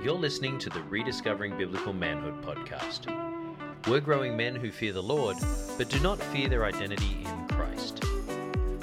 [0.00, 3.12] You're listening to the Rediscovering Biblical Manhood podcast.
[3.88, 5.36] We're growing men who fear the Lord,
[5.76, 8.00] but do not fear their identity in Christ.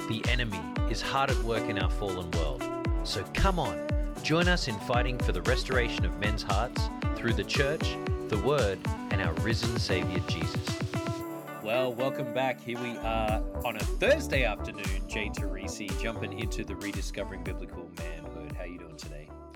[0.08, 0.60] The enemy
[0.90, 2.62] is hard at work in our fallen world,
[3.04, 3.86] so come on,
[4.22, 7.96] join us in fighting for the restoration of men's hearts through the church,
[8.28, 8.78] the word,
[9.10, 10.68] and our risen Savior Jesus.
[11.62, 12.60] Well, welcome back.
[12.60, 15.08] Here we are on a Thursday afternoon.
[15.08, 17.88] Jay Teresi jumping into the Rediscovering Biblical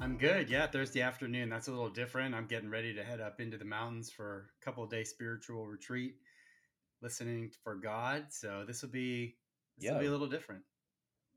[0.01, 0.49] I'm good.
[0.49, 1.51] Yeah, Thursday afternoon.
[1.51, 2.35] That's a little different.
[2.35, 5.67] I'm getting ready to head up into the mountains for a couple of day spiritual
[5.67, 6.15] retreat,
[7.03, 8.27] listening for God.
[8.31, 9.37] So this will be
[9.77, 9.93] this Yeah.
[9.95, 10.65] will be a little different.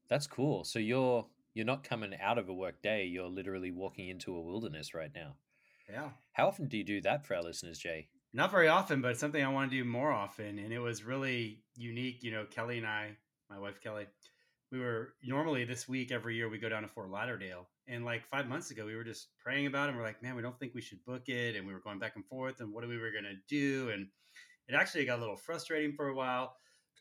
[0.07, 0.63] That's cool.
[0.63, 3.05] So you're you're not coming out of a work day.
[3.05, 5.35] You're literally walking into a wilderness right now.
[5.89, 6.11] Yeah.
[6.31, 8.07] How often do you do that for our listeners, Jay?
[8.33, 10.57] Not very often, but it's something I want to do more often.
[10.57, 12.23] And it was really unique.
[12.23, 13.17] You know, Kelly and I,
[13.49, 14.07] my wife Kelly,
[14.71, 17.67] we were normally this week every year we go down to Fort Lauderdale.
[17.87, 19.89] And like five months ago, we were just praying about it.
[19.89, 21.55] And we're like, man, we don't think we should book it.
[21.55, 23.89] And we were going back and forth and what we were going to do.
[23.89, 24.07] And
[24.67, 26.55] it actually got a little frustrating for a while.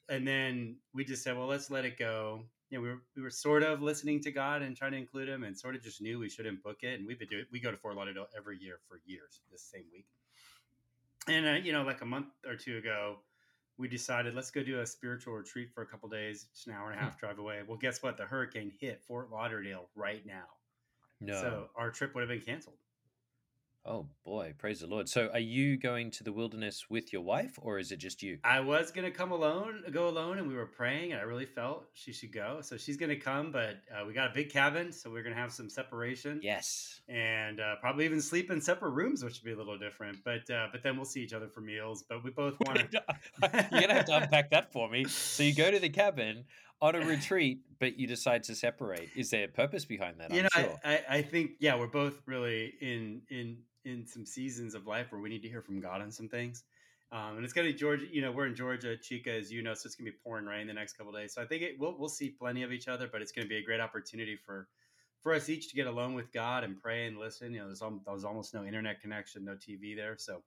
[0.09, 2.45] And then we just said, well, let's let it go.
[2.70, 5.29] You know, we were, we were sort of listening to God and trying to include
[5.29, 6.98] him and sort of just knew we shouldn't book it.
[6.98, 9.85] And we've been doing, we go to Fort Lauderdale every year for years, this same
[9.92, 10.07] week.
[11.29, 13.19] And, uh, you know, like a month or two ago,
[13.79, 16.91] we decided let's go do a spiritual retreat for a couple days, just an hour
[16.91, 17.61] and a half drive away.
[17.67, 18.17] Well, guess what?
[18.17, 20.45] The hurricane hit Fort Lauderdale right now.
[21.23, 21.41] No.
[21.41, 22.77] So our trip would have been canceled.
[23.84, 25.09] oh boy, praise the Lord.
[25.09, 28.39] So are you going to the wilderness with your wife or is it just you?
[28.45, 31.87] I was gonna come alone, go alone, and we were praying, and I really felt
[31.92, 32.61] she should go.
[32.62, 35.53] So she's gonna come, but uh, we got a big cabin, so we're gonna have
[35.53, 36.39] some separation.
[36.42, 37.01] Yes.
[37.09, 40.19] and uh, probably even sleep in separate rooms, which would be a little different.
[40.25, 42.05] But uh, but then we'll see each other for meals.
[42.09, 43.03] But we both want to.
[43.73, 45.07] You're gonna have to unpack that for me.
[45.07, 46.45] So you go to the cabin
[46.83, 49.09] on a retreat, but you decide to separate.
[49.17, 50.33] Is there a purpose behind that?
[50.33, 50.81] You I'm know, sure.
[50.85, 55.21] I, I, think yeah, we're both really in in in some seasons of life where
[55.21, 56.65] we need to hear from God on some things.
[57.13, 58.07] Um, and it's gonna be Georgia.
[58.11, 60.67] You know, we're in Georgia, Chica, as you know, so it's gonna be pouring rain
[60.67, 61.35] the next couple days.
[61.35, 63.59] So I think it, we'll we'll see plenty of each other, but it's gonna be
[63.59, 64.67] a great opportunity for
[65.21, 67.53] for us each to get alone with God and pray and listen.
[67.53, 70.42] You know, there's, there's almost no internet connection, no TV there, so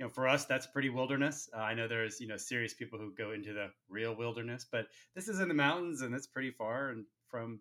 [0.00, 1.50] you know, for us, that's pretty wilderness.
[1.54, 4.86] Uh, I know there's, you know, serious people who go into the real wilderness, but
[5.14, 7.60] this is in the mountains and it's pretty far and from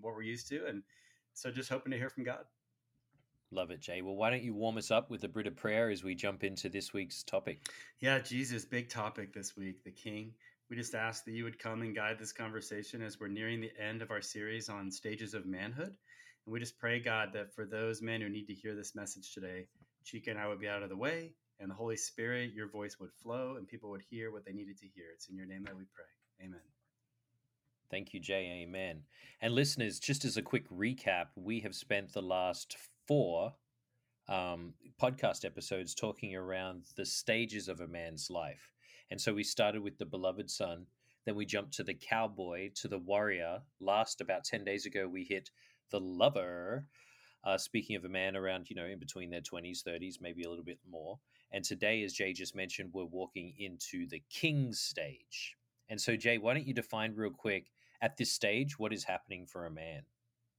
[0.00, 0.66] what we're used to.
[0.66, 0.82] And
[1.34, 2.46] so just hoping to hear from God.
[3.52, 4.02] Love it, Jay.
[4.02, 6.42] Well, why don't you warm us up with a bit of prayer as we jump
[6.42, 7.60] into this week's topic?
[8.00, 10.32] Yeah, Jesus, big topic this week, the King.
[10.68, 13.70] We just ask that you would come and guide this conversation as we're nearing the
[13.80, 15.94] end of our series on stages of manhood.
[16.44, 19.32] And we just pray, God, that for those men who need to hear this message
[19.32, 19.68] today,
[20.04, 22.98] Chica and I would be out of the way, and the Holy Spirit, your voice
[23.00, 25.06] would flow, and people would hear what they needed to hear.
[25.14, 26.46] It's in your name that we pray.
[26.46, 26.60] Amen.
[27.90, 28.64] Thank you, Jay.
[28.66, 29.02] Amen.
[29.40, 32.76] And listeners, just as a quick recap, we have spent the last
[33.06, 33.54] four
[34.28, 38.72] um, podcast episodes talking around the stages of a man's life.
[39.10, 40.86] And so we started with the beloved son,
[41.24, 43.60] then we jumped to the cowboy, to the warrior.
[43.80, 45.50] Last, about 10 days ago, we hit
[45.90, 46.86] the lover.
[47.44, 50.48] Uh, speaking of a man around, you know, in between their 20s, 30s, maybe a
[50.48, 51.18] little bit more.
[51.50, 55.56] And today, as Jay just mentioned, we're walking into the king stage.
[55.88, 57.70] And so, Jay, why don't you define real quick
[58.02, 60.02] at this stage what is happening for a man?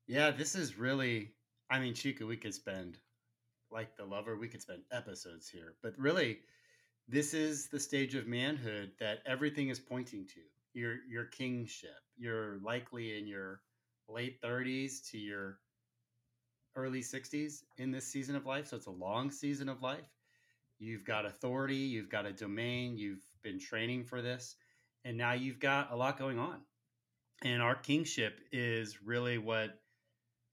[0.07, 1.33] Yeah, this is really,
[1.69, 2.97] I mean, Chica, we could spend,
[3.71, 5.75] like the lover, we could spend episodes here.
[5.83, 6.39] But really,
[7.07, 10.39] this is the stage of manhood that everything is pointing to
[10.73, 11.97] your your kingship.
[12.17, 13.61] You're likely in your
[14.07, 15.59] late 30s to your
[16.75, 18.67] early 60s in this season of life.
[18.67, 20.05] So it's a long season of life.
[20.79, 24.55] You've got authority, you've got a domain, you've been training for this,
[25.03, 26.61] and now you've got a lot going on.
[27.43, 29.79] And our kingship is really what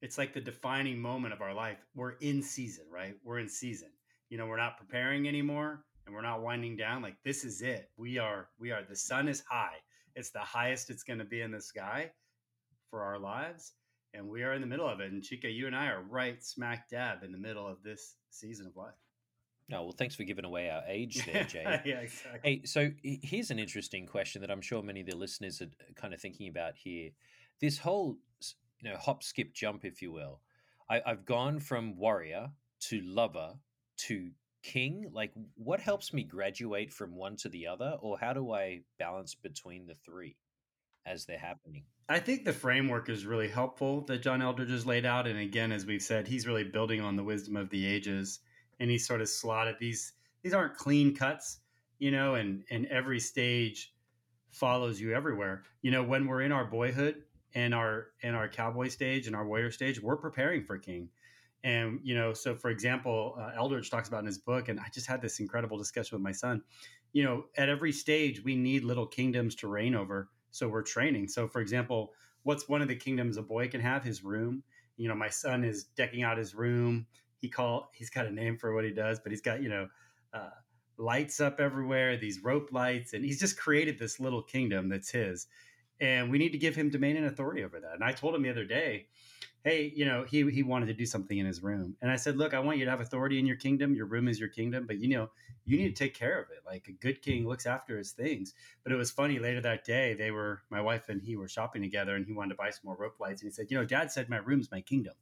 [0.03, 1.79] it's like the defining moment of our life.
[1.95, 3.15] We're in season, right?
[3.25, 3.91] We're in season.
[4.29, 7.03] You know, we're not preparing anymore and we're not winding down.
[7.03, 7.91] Like this is it.
[7.97, 9.77] We are, we are, the sun is high.
[10.15, 12.11] It's the highest it's going to be in the sky
[12.91, 13.75] for our lives.
[14.15, 15.13] And we are in the middle of it.
[15.13, 18.67] And Chica, you and I are right smack dab in the middle of this season
[18.67, 18.95] of life.
[19.73, 21.81] Oh, well, thanks for giving away our age there, Jay.
[21.85, 22.41] yeah, exactly.
[22.43, 26.15] Hey, so here's an interesting question that I'm sure many of the listeners are kind
[26.15, 27.11] of thinking about here.
[27.61, 28.17] This whole,
[28.81, 30.41] you know, hop, skip, jump, if you will.
[30.89, 32.51] I, I've gone from warrior
[32.83, 33.55] to lover
[34.07, 34.31] to
[34.63, 35.11] king.
[35.13, 39.35] Like, what helps me graduate from one to the other, or how do I balance
[39.35, 40.37] between the three
[41.05, 41.85] as they're happening?
[42.09, 45.27] I think the framework is really helpful that John Eldredge has laid out.
[45.27, 48.39] And again, as we've said, he's really building on the wisdom of the ages
[48.81, 50.13] and he sort of slotted these,
[50.43, 51.59] these aren't clean cuts,
[51.99, 53.95] you know, and, and every stage
[54.51, 55.63] follows you everywhere.
[55.83, 57.25] You know, when we're in our boyhood
[57.55, 61.09] and our, and our cowboy stage and our warrior stage, we're preparing for king.
[61.65, 64.87] And, you know, so for example, uh, Eldredge talks about in his book, and I
[64.93, 66.63] just had this incredible discussion with my son.
[67.13, 70.29] You know, at every stage, we need little kingdoms to reign over.
[70.53, 71.29] So we're training.
[71.29, 72.13] So, for example,
[72.45, 74.05] what's one of the kingdoms a boy can have?
[74.05, 74.63] His room.
[74.97, 77.07] You know, my son is decking out his room.
[77.39, 79.89] He call he's got a name for what he does, but he's got you know
[80.33, 80.51] uh,
[80.99, 85.47] lights up everywhere, these rope lights, and he's just created this little kingdom that's his.
[86.01, 87.95] And we need to give him domain and authority over that.
[87.95, 89.07] And I told him the other day,
[89.65, 92.37] hey, you know, he he wanted to do something in his room, and I said,
[92.37, 93.95] look, I want you to have authority in your kingdom.
[93.95, 95.31] Your room is your kingdom, but you know,
[95.65, 96.61] you need to take care of it.
[96.65, 98.55] Like a good king looks after his things.
[98.85, 99.39] But it was funny.
[99.39, 102.51] Later that day, they were my wife and he were shopping together, and he wanted
[102.51, 104.71] to buy some more rope lights, and he said, you know, Dad said my room's
[104.71, 105.15] my kingdom.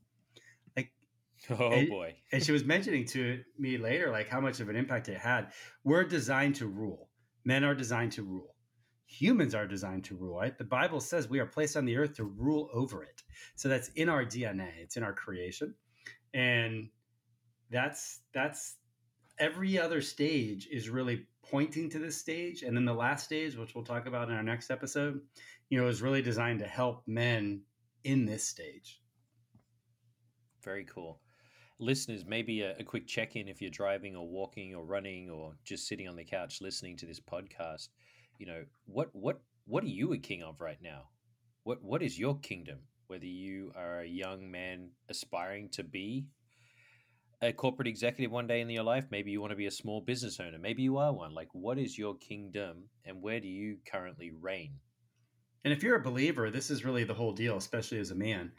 [1.50, 2.14] Oh and, boy.
[2.32, 5.52] and she was mentioning to me later, like how much of an impact it had.
[5.84, 7.10] We're designed to rule.
[7.44, 8.54] Men are designed to rule
[9.06, 10.56] humans are designed to rule, right?
[10.56, 13.22] The Bible says we are placed on the earth to rule over it.
[13.54, 15.74] So that's in our DNA, it's in our creation.
[16.32, 16.88] And
[17.70, 18.76] that's that's
[19.38, 22.62] every other stage is really pointing to this stage.
[22.62, 25.20] And then the last stage, which we'll talk about in our next episode,
[25.70, 27.62] you know, is really designed to help men
[28.02, 29.00] in this stage.
[30.62, 31.20] Very cool.
[31.80, 35.54] Listeners, maybe a, a quick check in if you're driving or walking or running or
[35.64, 37.88] just sitting on the couch listening to this podcast.
[38.38, 41.08] You know what what what are you a king of right now?
[41.64, 42.78] What what is your kingdom?
[43.06, 46.26] Whether you are a young man aspiring to be
[47.42, 50.00] a corporate executive one day in your life maybe you want to be a small
[50.00, 51.34] business owner maybe you are one.
[51.34, 54.74] Like what is your kingdom and where do you currently reign?
[55.64, 58.52] And if you're a believer this is really the whole deal especially as a man.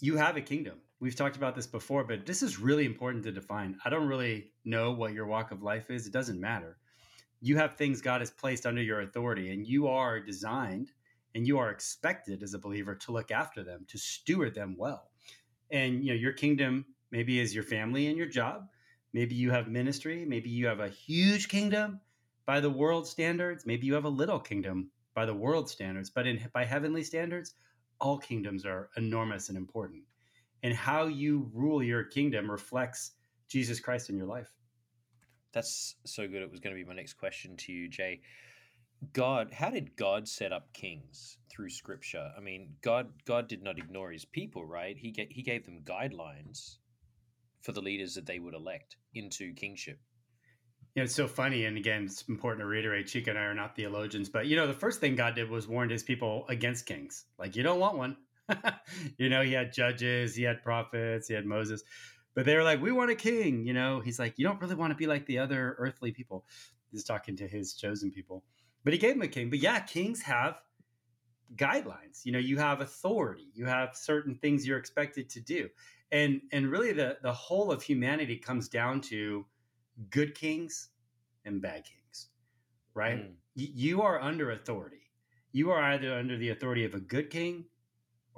[0.00, 3.32] You have a kingdom we've talked about this before but this is really important to
[3.32, 6.76] define i don't really know what your walk of life is it doesn't matter
[7.40, 10.92] you have things God has placed under your authority, and you are designed
[11.34, 15.10] and you are expected as a believer to look after them, to steward them well.
[15.70, 18.68] And you know, your kingdom maybe is your family and your job.
[19.12, 20.24] Maybe you have ministry.
[20.26, 22.00] Maybe you have a huge kingdom
[22.46, 23.64] by the world standards.
[23.64, 26.10] Maybe you have a little kingdom by the world standards.
[26.10, 27.54] But in by heavenly standards,
[28.00, 30.02] all kingdoms are enormous and important.
[30.62, 33.12] And how you rule your kingdom reflects
[33.48, 34.50] Jesus Christ in your life.
[35.52, 36.42] That's so good.
[36.42, 38.20] It was going to be my next question to you, Jay.
[39.12, 42.30] God, how did God set up kings through Scripture?
[42.36, 44.96] I mean, God, God did not ignore His people, right?
[44.96, 46.76] He ga- He gave them guidelines
[47.62, 49.98] for the leaders that they would elect into kingship.
[50.94, 53.06] You know, it's so funny, and again, it's important to reiterate.
[53.06, 55.66] Chica and I are not theologians, but you know, the first thing God did was
[55.66, 57.24] warned His people against kings.
[57.38, 58.16] Like, you don't want one.
[59.18, 61.82] you know, He had judges, He had prophets, He had Moses
[62.34, 63.66] but they were like, we want a king.
[63.66, 66.44] You know, he's like, you don't really want to be like the other earthly people.
[66.90, 68.44] He's talking to his chosen people,
[68.84, 69.50] but he gave him a king.
[69.50, 70.60] But yeah, kings have
[71.54, 72.24] guidelines.
[72.24, 73.48] You know, you have authority.
[73.54, 75.68] You have certain things you're expected to do,
[76.10, 79.46] and and really the the whole of humanity comes down to
[80.10, 80.88] good kings
[81.44, 82.28] and bad kings,
[82.94, 83.18] right?
[83.18, 83.34] Mm.
[83.56, 85.10] Y- you are under authority.
[85.52, 87.66] You are either under the authority of a good king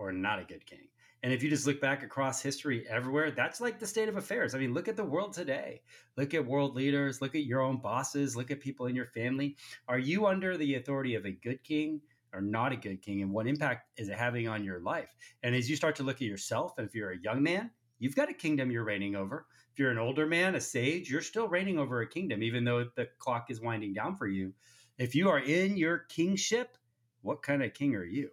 [0.02, 0.88] or not a good king.
[1.22, 4.54] And if you just look back across history everywhere, that's like the state of affairs.
[4.54, 5.82] I mean, look at the world today.
[6.16, 9.56] Look at world leaders, look at your own bosses, look at people in your family.
[9.86, 12.00] Are you under the authority of a good king
[12.32, 13.22] or not a good king?
[13.22, 15.14] And what impact is it having on your life?
[15.44, 17.70] And as you start to look at yourself, and if you're a young man,
[18.00, 19.46] you've got a kingdom you're reigning over.
[19.72, 22.86] If you're an older man, a sage, you're still reigning over a kingdom, even though
[22.96, 24.52] the clock is winding down for you.
[24.98, 26.76] If you are in your kingship,
[27.20, 28.30] what kind of king are you?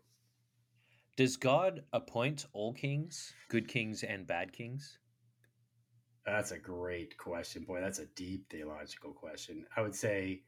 [1.20, 5.00] Does God appoint all kings, good kings and bad kings?
[6.26, 7.66] That's a great question.
[7.66, 9.66] Boy, that's a deep theological question.
[9.76, 10.44] I would say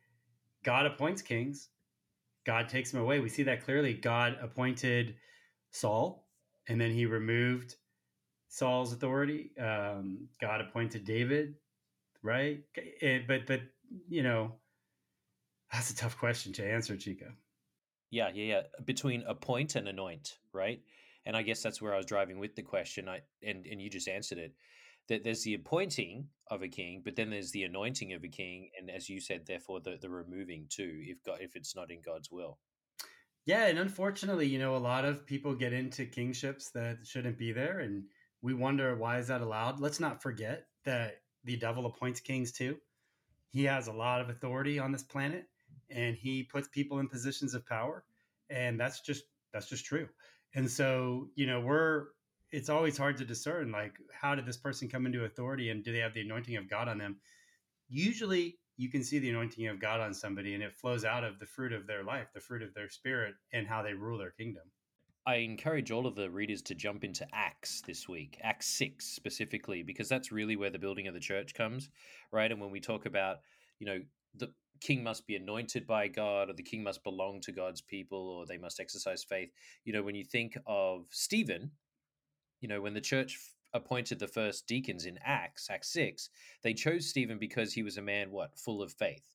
[0.64, 1.68] God appoints kings,
[2.46, 3.20] God takes them away.
[3.20, 3.94] We see that clearly.
[3.96, 5.16] God appointed
[5.72, 6.26] Saul,
[6.70, 7.76] and then he removed
[8.48, 9.52] Saul's authority.
[9.60, 11.56] Um, God appointed David,
[12.24, 12.62] right?
[13.28, 13.60] But, but,
[14.08, 14.54] you know,
[15.74, 17.34] that's a tough question to answer, Chica.
[18.12, 18.62] Yeah, yeah, yeah.
[18.86, 20.82] Between appoint and anoint, right?
[21.26, 23.08] And I guess that's where I was driving with the question.
[23.08, 24.54] I and and you just answered it.
[25.08, 28.70] That there's the appointing of a king, but then there's the anointing of a king,
[28.78, 32.02] and as you said, therefore the, the removing too, if God if it's not in
[32.06, 32.60] God's will.
[33.46, 37.52] Yeah, and unfortunately, you know, a lot of people get into kingships that shouldn't be
[37.52, 38.04] there, and
[38.42, 39.80] we wonder why is that allowed.
[39.80, 42.78] Let's not forget that the devil appoints kings too.
[43.50, 45.46] He has a lot of authority on this planet,
[45.92, 48.04] and he puts people in positions of power
[48.52, 50.08] and that's just that's just true.
[50.54, 52.08] And so you know we're
[52.52, 55.92] it's always hard to discern like how did this person come into authority and do
[55.94, 57.18] they have the anointing of god on them?
[57.90, 61.40] Usually you can see the anointing of god on somebody and it flows out of
[61.40, 64.32] the fruit of their life the fruit of their spirit and how they rule their
[64.32, 64.64] kingdom.
[65.26, 69.84] I encourage all of the readers to jump into Acts this week, Acts 6 specifically,
[69.84, 71.92] because that's really where the building of the church comes,
[72.32, 72.52] right?
[72.52, 73.42] And when we talk about,
[73.78, 74.00] you know,
[74.34, 78.18] the king must be anointed by God, or the king must belong to God's people,
[78.18, 79.52] or they must exercise faith,
[79.86, 81.72] you know, when you think of Stephen,
[82.60, 83.38] you know, when the church
[83.74, 86.30] appointed the first deacons in Acts, Acts 6,
[86.64, 89.26] they chose Stephen because he was a man, what, full of faith.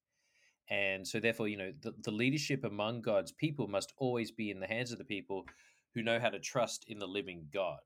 [0.68, 4.58] And so, therefore, you know, the, the leadership among God's people must always be in
[4.60, 5.46] the hands of the people
[5.94, 7.78] who know how to trust in the living God.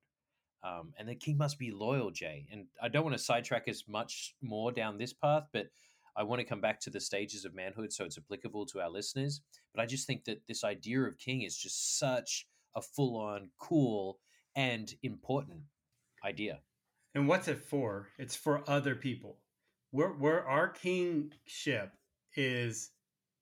[0.63, 2.47] Um, and the king must be loyal, Jay.
[2.51, 5.67] And I don't want to sidetrack as much more down this path, but
[6.17, 8.91] I want to come back to the stages of manhood so it's applicable to our
[8.91, 9.41] listeners.
[9.75, 13.51] But I just think that this idea of king is just such a full on,
[13.59, 14.19] cool,
[14.57, 15.61] and important
[16.25, 16.61] idea.
[17.15, 18.09] And what's it for?
[18.19, 19.39] It's for other people.
[19.93, 21.93] We're, we're our kingship
[22.37, 22.91] is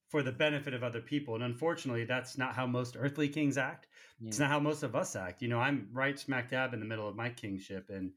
[0.09, 1.35] for the benefit of other people.
[1.35, 3.87] And unfortunately, that's not how most earthly kings act.
[4.21, 4.29] Yeah.
[4.29, 5.43] It's not how most of us act.
[5.43, 7.91] You know, I'm right smack dab in the middle of my kingship.
[7.91, 8.13] And,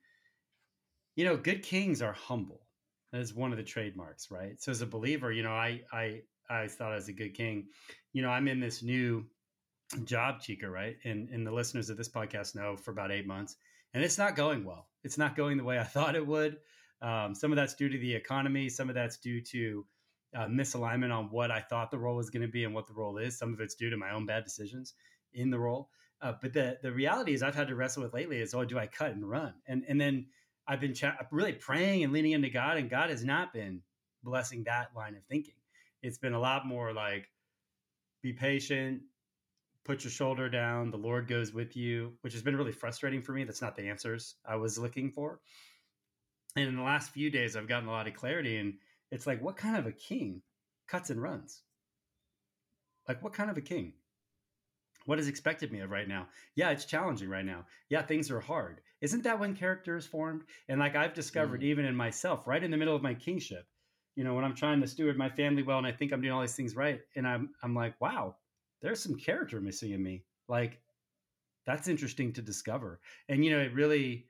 [1.15, 2.61] you know, good kings are humble.
[3.11, 4.61] That is one of the trademarks, right?
[4.61, 7.67] So as a believer, you know, I I I thought I was a good king.
[8.13, 9.25] You know, I'm in this new
[10.05, 10.95] job, Chica, right?
[11.03, 13.55] And and the listeners of this podcast know for about eight months,
[13.93, 14.87] and it's not going well.
[15.03, 16.57] It's not going the way I thought it would.
[17.01, 18.69] Um, some of that's due to the economy.
[18.69, 19.85] Some of that's due to
[20.35, 22.93] uh, misalignment on what I thought the role was going to be and what the
[22.93, 23.37] role is.
[23.37, 24.93] Some of it's due to my own bad decisions
[25.33, 25.89] in the role.
[26.21, 28.77] Uh, but the the reality is, I've had to wrestle with lately is, oh, do
[28.77, 29.53] I cut and run?
[29.67, 30.27] And and then
[30.71, 30.95] I've been
[31.31, 33.81] really praying and leaning into God, and God has not been
[34.23, 35.55] blessing that line of thinking.
[36.01, 37.27] It's been a lot more like,
[38.23, 39.01] be patient,
[39.83, 43.33] put your shoulder down, the Lord goes with you, which has been really frustrating for
[43.33, 43.43] me.
[43.43, 45.41] That's not the answers I was looking for.
[46.55, 48.75] And in the last few days, I've gotten a lot of clarity, and
[49.11, 50.41] it's like, what kind of a king
[50.87, 51.63] cuts and runs?
[53.09, 53.91] Like, what kind of a king?
[55.05, 56.27] What is expected me of right now?
[56.55, 57.65] Yeah, it's challenging right now.
[57.89, 58.81] Yeah, things are hard.
[59.01, 60.43] Isn't that when character is formed?
[60.69, 61.65] And like I've discovered, mm.
[61.65, 63.65] even in myself, right in the middle of my kingship,
[64.15, 66.33] you know, when I'm trying to steward my family well, and I think I'm doing
[66.33, 68.35] all these things right, and I'm I'm like, wow,
[68.81, 70.23] there's some character missing in me.
[70.47, 70.81] Like,
[71.65, 72.99] that's interesting to discover.
[73.29, 74.27] And you know, it really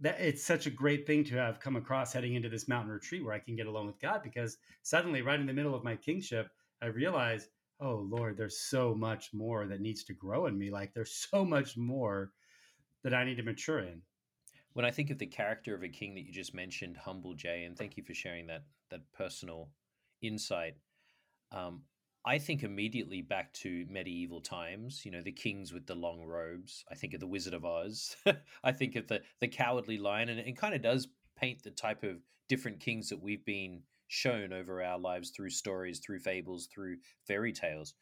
[0.00, 3.24] that it's such a great thing to have come across heading into this mountain retreat
[3.24, 5.96] where I can get alone with God because suddenly, right in the middle of my
[5.96, 6.50] kingship,
[6.82, 7.48] I realize,
[7.84, 10.70] oh Lord, there's so much more that needs to grow in me.
[10.70, 12.32] Like there's so much more
[13.02, 14.00] that I need to mature in.
[14.72, 17.64] When I think of the character of a king that you just mentioned, humble Jay,
[17.64, 19.68] and thank you for sharing that that personal
[20.22, 20.76] insight.
[21.52, 21.82] Um,
[22.26, 26.84] I think immediately back to medieval times, you know, the kings with the long robes.
[26.90, 28.16] I think of the Wizard of Oz.
[28.64, 32.02] I think of the the cowardly lion, and it kind of does paint the type
[32.02, 32.16] of
[32.48, 33.82] different kings that we've been
[34.14, 37.94] shown over our lives through stories, through fables, through fairy tales.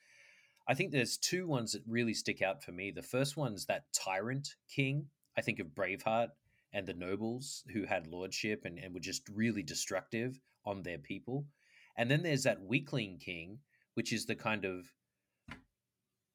[0.69, 2.91] I think there's two ones that really stick out for me.
[2.91, 5.07] The first one's that tyrant king.
[5.37, 6.29] I think of Braveheart
[6.73, 11.47] and the nobles who had lordship and, and were just really destructive on their people.
[11.97, 13.59] And then there's that weakling king
[13.95, 14.87] which is the kind of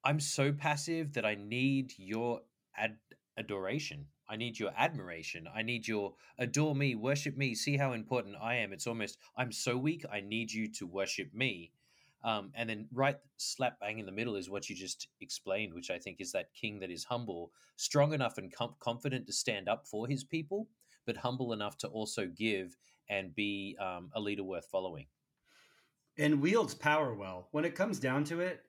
[0.03, 2.41] I'm so passive that I need your
[2.77, 3.00] ad-
[3.38, 4.05] adoration.
[4.29, 5.48] I need your admiration.
[5.53, 8.74] I need your adore me, worship me, see how important I am.
[8.74, 11.72] It's almost I'm so weak, I need you to worship me.
[12.24, 15.91] Um, and then right slap bang in the middle is what you just explained, which
[15.91, 19.69] I think is that king that is humble, strong enough and com- confident to stand
[19.69, 20.67] up for his people,
[21.05, 22.75] but humble enough to also give
[23.10, 25.05] and be um, a leader worth following
[26.17, 27.48] and wields power well.
[27.51, 28.63] When it comes down to it,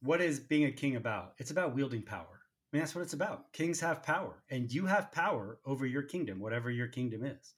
[0.00, 1.34] what is being a king about?
[1.38, 2.37] It's about wielding power.
[2.70, 3.52] I mean, that's what it's about.
[3.52, 7.54] Kings have power, and you have power over your kingdom, whatever your kingdom is.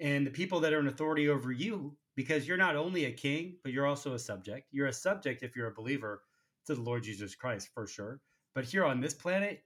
[0.00, 3.56] And the people that are in authority over you, because you're not only a king,
[3.62, 4.68] but you're also a subject.
[4.70, 6.22] You're a subject if you're a believer
[6.66, 8.20] to the Lord Jesus Christ, for sure.
[8.54, 9.62] But here on this planet,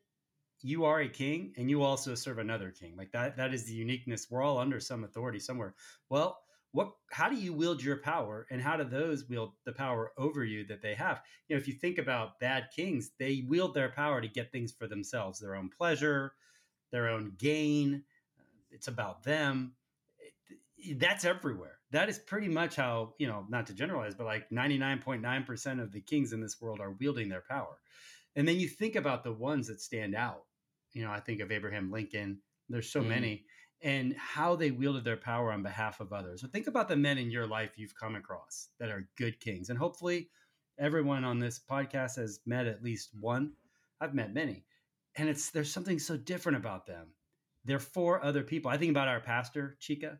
[0.62, 2.94] you are a king and you also serve another king.
[2.96, 4.28] Like that, that is the uniqueness.
[4.30, 5.74] We're all under some authority somewhere.
[6.08, 6.38] Well,
[6.72, 10.44] what how do you wield your power and how do those wield the power over
[10.44, 11.22] you that they have?
[11.48, 14.72] You know if you think about bad kings they wield their power to get things
[14.72, 16.32] for themselves their own pleasure
[16.90, 18.04] their own gain
[18.72, 19.74] it's about them.
[20.96, 21.78] That's everywhere.
[21.92, 26.00] That is pretty much how you know not to generalize but like 99.9% of the
[26.00, 27.78] kings in this world are wielding their power.
[28.34, 30.44] And then you think about the ones that stand out.
[30.92, 32.40] You know i think of abraham lincoln.
[32.68, 33.08] There's so mm.
[33.08, 33.44] many
[33.82, 36.40] and how they wielded their power on behalf of others.
[36.40, 39.70] So think about the men in your life you've come across that are good kings.
[39.70, 40.28] And hopefully
[40.78, 43.52] everyone on this podcast has met at least one.
[44.00, 44.64] I've met many.
[45.16, 47.08] And it's there's something so different about them.
[47.64, 48.70] They're for other people.
[48.70, 50.18] I think about our pastor, Chica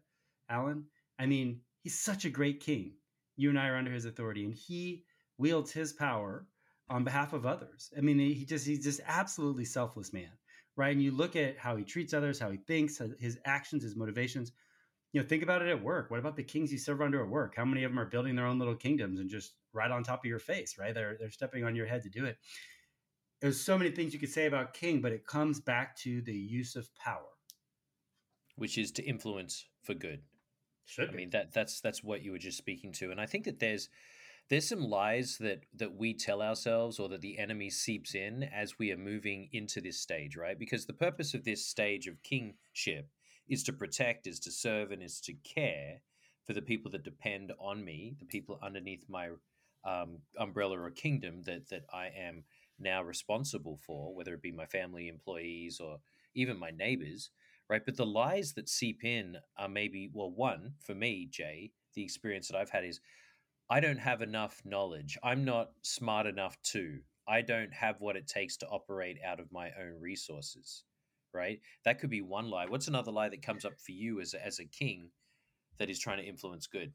[0.49, 0.85] Allen.
[1.19, 2.93] I mean, he's such a great king.
[3.37, 5.05] You and I are under his authority, and he
[5.39, 6.47] wields his power
[6.89, 7.91] on behalf of others.
[7.97, 10.31] I mean, he just he's just absolutely selfless man,
[10.77, 10.93] right?
[10.93, 13.97] And you look at how he treats others, how he thinks, uh, his actions, his
[13.97, 14.53] motivations.
[15.13, 16.11] You know, think about it at work.
[16.11, 17.55] What about the kings you serve under at work?
[17.55, 20.25] How many of them are building their own little kingdoms and just right on top
[20.25, 20.95] of your face, right?
[20.95, 22.39] They're they're stepping on your head to do it.
[23.41, 26.35] There's so many things you could say about king, but it comes back to the
[26.35, 27.29] use of power,
[28.57, 30.23] which is to influence for good.
[30.85, 33.45] Should I mean that that's that's what you were just speaking to, and I think
[33.45, 33.89] that there's
[34.51, 38.79] there's some lies that that we tell ourselves or that the enemy seeps in as
[38.79, 40.59] we are moving into this stage, right?
[40.59, 43.09] Because the purpose of this stage of kingship
[43.49, 46.01] is to protect, is to serve, and is to care
[46.47, 49.31] for the people that depend on me, the people underneath my
[49.85, 52.45] um, umbrella or kingdom that that I am
[52.79, 55.99] now responsible for, whether it be my family, employees, or
[56.35, 57.31] even my neighbors,
[57.69, 57.85] right?
[57.85, 62.49] But the lies that seep in are maybe well, one for me, Jay, the experience
[62.49, 63.01] that I've had is
[63.73, 65.17] I don't have enough knowledge.
[65.23, 66.99] I'm not smart enough to.
[67.27, 70.85] I don't have what it takes to operate out of my own resources,
[71.33, 71.59] right?
[71.87, 72.67] That could be one lie.
[72.67, 75.09] What's another lie that comes up for you as a, as a king
[75.79, 76.93] that is trying to influence good?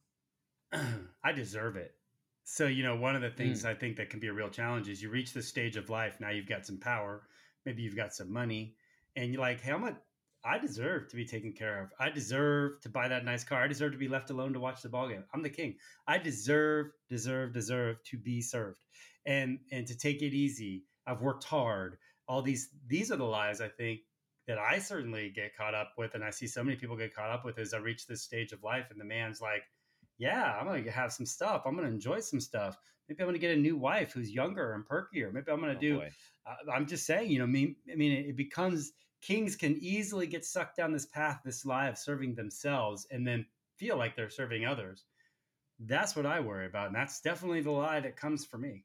[1.23, 1.95] I deserve it.
[2.43, 3.69] So, you know, one of the things mm.
[3.69, 6.19] I think that can be a real challenge is you reach this stage of life.
[6.19, 7.23] Now you've got some power,
[7.65, 8.75] maybe you've got some money,
[9.15, 9.97] and you're like, hey, I'm a,
[10.45, 11.89] I deserve to be taken care of.
[11.99, 13.63] I deserve to buy that nice car.
[13.63, 15.23] I deserve to be left alone to watch the ball game.
[15.33, 15.75] I'm the king.
[16.07, 18.79] I deserve, deserve, deserve to be served
[19.25, 20.85] and and to take it easy.
[21.05, 21.97] I've worked hard.
[22.27, 23.99] All these these are the lies I think
[24.47, 27.29] that I certainly get caught up with, and I see so many people get caught
[27.29, 27.59] up with.
[27.59, 29.63] as I reach this stage of life, and the man's like,
[30.17, 31.63] "Yeah, I'm gonna have some stuff.
[31.65, 32.77] I'm gonna enjoy some stuff.
[33.07, 35.31] Maybe I'm gonna get a new wife who's younger and perkier.
[35.31, 36.01] Maybe I'm gonna oh, do.
[36.01, 37.75] Uh, I'm just saying, you know, me.
[37.91, 41.97] I mean, it becomes kings can easily get sucked down this path, this lie of
[41.97, 43.45] serving themselves, and then
[43.77, 45.05] feel like they're serving others.
[45.79, 48.83] That's what I worry about, and that's definitely the lie that comes for me.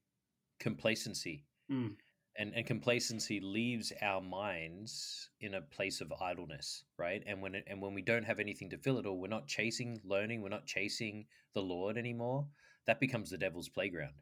[0.59, 1.45] Complacency.
[1.71, 1.95] Mm.
[2.37, 7.23] And, and complacency leaves our minds in a place of idleness, right?
[7.27, 9.47] And when it, and when we don't have anything to fill it, or we're not
[9.47, 12.47] chasing learning, we're not chasing the Lord anymore.
[12.87, 14.15] That becomes the devil's playground,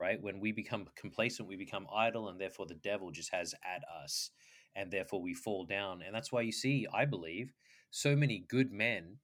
[0.00, 0.20] right?
[0.22, 4.30] When we become complacent, we become idle, and therefore the devil just has at us
[4.76, 6.02] and therefore we fall down.
[6.02, 7.52] And that's why you see, I believe,
[7.90, 9.16] so many good men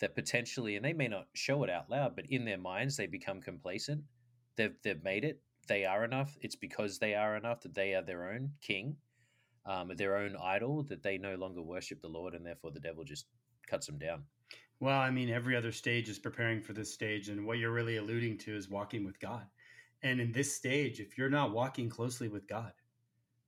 [0.00, 3.06] that potentially, and they may not show it out loud, but in their minds they
[3.06, 4.02] become complacent.
[4.56, 5.40] They've they've made it.
[5.66, 6.36] They are enough.
[6.40, 8.96] It's because they are enough that they are their own king,
[9.66, 13.04] um, their own idol, that they no longer worship the Lord, and therefore the devil
[13.04, 13.26] just
[13.66, 14.22] cuts them down.
[14.80, 17.96] Well, I mean, every other stage is preparing for this stage, and what you're really
[17.96, 19.46] alluding to is walking with God.
[20.02, 22.72] And in this stage, if you're not walking closely with God,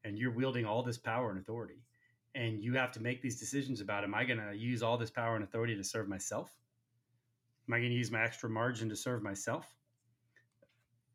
[0.05, 1.83] and you're wielding all this power and authority
[2.35, 5.11] and you have to make these decisions about am i going to use all this
[5.11, 6.51] power and authority to serve myself?
[7.69, 9.67] Am i going to use my extra margin to serve myself?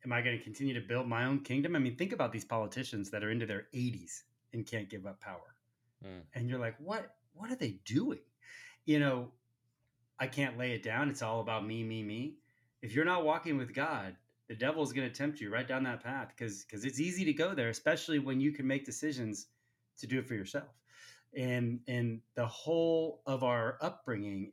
[0.03, 1.75] Am i going to continue to build my own kingdom?
[1.75, 5.19] I mean think about these politicians that are into their 80s and can't give up
[5.19, 5.55] power.
[6.05, 6.21] Mm.
[6.33, 7.15] and you're like what?
[7.33, 8.19] What are they doing?
[8.85, 9.31] You know
[10.19, 11.09] i can't lay it down.
[11.09, 12.35] It's all about me me me.
[12.81, 14.15] If you're not walking with god
[14.47, 17.25] the devil is going to tempt you right down that path because because it's easy
[17.25, 19.47] to go there, especially when you can make decisions
[19.99, 20.69] to do it for yourself.
[21.35, 24.51] And and the whole of our upbringing,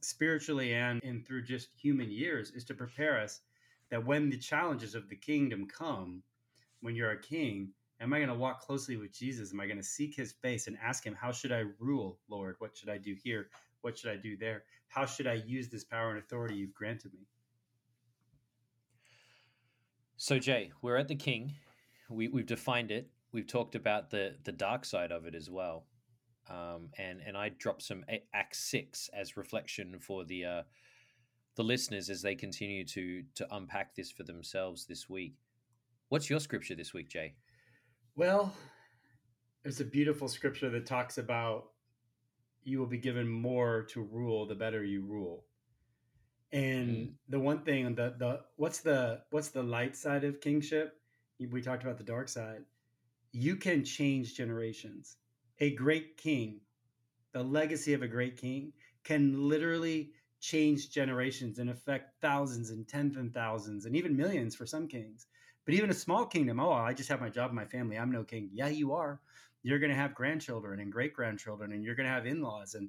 [0.00, 3.40] spiritually and and through just human years, is to prepare us
[3.90, 6.22] that when the challenges of the kingdom come,
[6.80, 9.52] when you're a king, am I going to walk closely with Jesus?
[9.52, 12.56] Am I going to seek his face and ask him, How should I rule, Lord?
[12.58, 13.48] What should I do here?
[13.82, 14.64] What should I do there?
[14.88, 17.26] How should I use this power and authority you've granted me?
[20.16, 21.54] So Jay, we're at the king.
[22.08, 23.10] We we've defined it.
[23.32, 25.84] We've talked about the the dark side of it as well.
[26.48, 30.62] Um, and and I dropped some Act six as reflection for the uh,
[31.56, 35.34] the listeners as they continue to to unpack this for themselves this week.
[36.08, 37.34] What's your scripture this week, Jay?
[38.14, 38.54] Well,
[39.64, 41.70] there's a beautiful scripture that talks about
[42.62, 45.44] you will be given more to rule the better you rule.
[46.52, 47.12] And mm.
[47.28, 51.00] the one thing the the what's the what's the light side of kingship?
[51.38, 52.62] We talked about the dark side.
[53.32, 55.16] You can change generations.
[55.58, 56.60] A great king,
[57.32, 58.72] the legacy of a great king
[59.04, 64.66] can literally change generations and affect thousands and tens and thousands and even millions for
[64.66, 65.26] some kings.
[65.64, 67.98] But even a small kingdom, oh, I just have my job and my family.
[67.98, 68.48] I'm no king.
[68.52, 69.20] Yeah, you are.
[69.62, 72.74] You're going to have grandchildren and great grandchildren, and you're going to have in laws.
[72.74, 72.88] And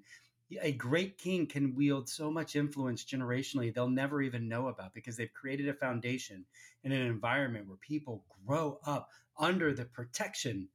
[0.61, 5.17] a great king can wield so much influence generationally they'll never even know about because
[5.17, 6.45] they've created a foundation
[6.83, 10.67] in an environment where people grow up under the protection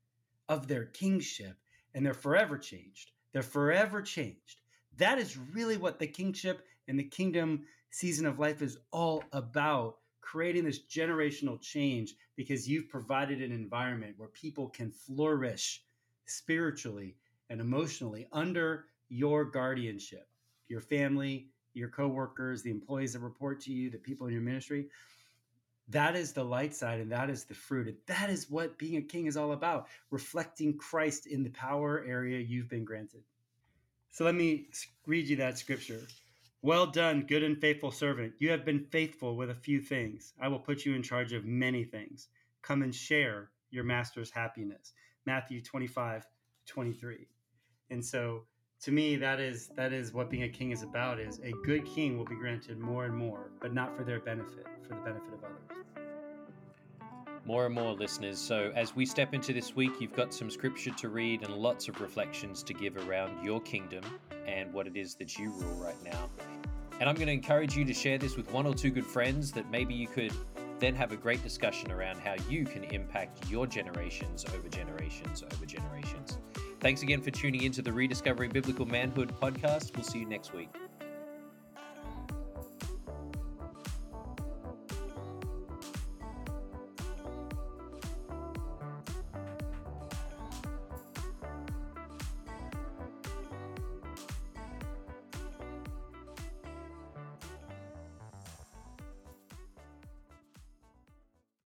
[0.49, 1.57] of their kingship
[1.95, 3.13] and they're forever changed.
[3.33, 4.61] They're forever changed.
[4.99, 9.97] That is really what the kingship and the kingdom season of life is all about
[10.21, 15.83] creating this generational change because you've provided an environment where people can flourish
[16.27, 17.17] spiritually
[17.51, 20.27] and emotionally under your guardianship.
[20.69, 24.89] Your family, your coworkers, the employees that report to you, the people in your ministry.
[25.89, 27.89] That is the light side and that is the fruit.
[27.89, 32.03] And that is what being a king is all about reflecting Christ in the power
[32.09, 33.23] area you've been granted.
[34.13, 34.69] So let me
[35.07, 36.01] read you that scripture.
[36.63, 38.33] Well done, good and faithful servant.
[38.39, 40.33] You have been faithful with a few things.
[40.41, 42.29] I will put you in charge of many things.
[42.63, 44.93] Come and share your master's happiness.
[45.27, 46.25] Matthew 25,
[46.67, 47.27] 23.
[47.91, 48.45] And so
[48.83, 51.87] to me that is that is what being a king is about is a good
[51.87, 55.33] king will be granted more and more, but not for their benefit, for the benefit
[55.33, 55.85] of others.
[57.45, 58.39] More and more listeners.
[58.39, 61.89] So, as we step into this week, you've got some scripture to read and lots
[61.89, 64.05] of reflections to give around your kingdom
[64.47, 66.29] and what it is that you rule right now.
[67.01, 69.53] And I'm going to encourage you to share this with one or two good friends
[69.53, 70.33] that maybe you could
[70.79, 75.67] then have a great discussion around how you can impact your generations over generations over
[75.67, 76.39] generations.
[76.83, 79.95] Thanks again for tuning in to the Rediscovering Biblical Manhood podcast.
[79.95, 80.69] We'll see you next week.